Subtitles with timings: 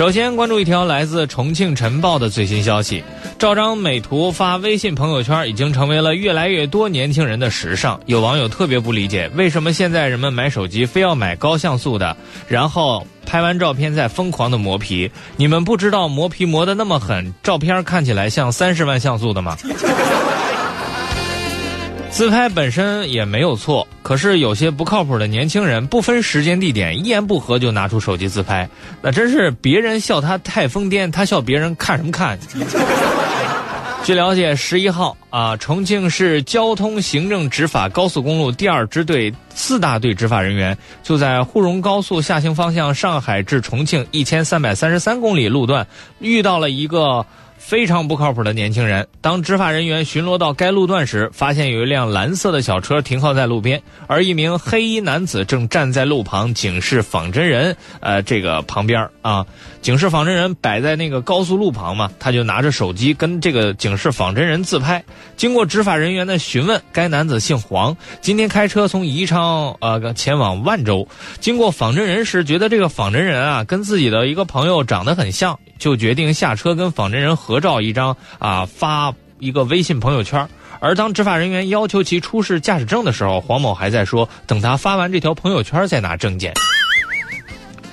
[0.00, 3.04] 首先关注一条来自重庆晨报的最新消息：
[3.38, 8.00] 照张美图发微信朋友圈已经成为了越来越多年轻人的时尚。
[8.06, 12.16] 有网友特别不理解，为什么现在人们买手机非要买高像素的，
[12.48, 15.10] 然后拍完照片再疯狂的磨皮？
[15.36, 19.54] 你们不知道磨皮磨得那么狠，照片看起来像三十万像素的吗？
[22.10, 28.68] 自拍本身也没有错，可是有些不靠谱的年轻人，不分时间地点，一言不合就拿出手机自拍，
[29.00, 32.38] 那真是别人笑他太疯癫，他笑别人看什么看？
[34.04, 45.86] 据了解，十一号啊，重庆市交通行政执法高速公路第二支队四大队执法人员就在沪蓉高速下行方向上海至重庆一千三百三十三公里路段
[46.18, 47.24] 遇到了一个。
[47.60, 49.06] 非常不靠谱的年轻人。
[49.20, 57.76] 当执法人员巡逻到该路段时，发现有一辆蓝色的小车停靠在路边，而一名黑衣男子正站在路旁警示仿真人。
[58.00, 59.46] 呃，这个旁边啊，
[59.82, 65.04] 警示仿真人摆在那个高速路旁嘛，他就拿着手机跟这个警示仿真人自拍。
[65.36, 71.06] 经过执法人员的询问，该男子姓黄，今天开车从宜昌呃前往万州。
[71.40, 75.58] 经过仿真人时，觉得这个仿真人啊跟自己的一个朋友长得很像。
[75.80, 80.48] 就决定下车跟仿真人合照一张啊，发一个微信朋友圈。
[80.78, 86.54] 而当执法人员要求其出示驾驶证的时候，黄某还在说等他发完这条朋友圈再拿证件。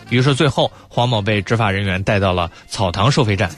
[0.09, 3.49] 于是最后，黄某被执法人员带到了草堂收费站。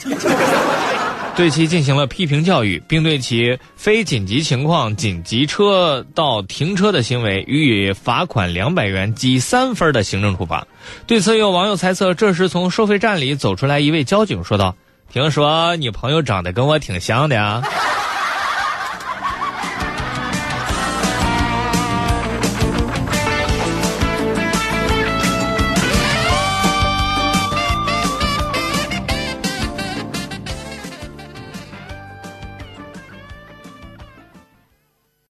[1.40, 10.68] 对其进行了批评教育，并对其非紧急情况紧急车道停车的行为予以罚款两百元记三分的行政处罚。
[11.08, 14.76] 对此，有网友猜测，这时从收费站里走出来一位交警，说道
[15.10, 17.62] ：“听说你朋友长得跟我挺像的呀。”